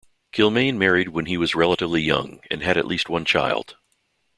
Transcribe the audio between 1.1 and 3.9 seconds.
he was relatively young and had at least one child.